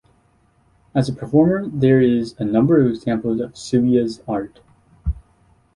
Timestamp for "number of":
2.43-2.87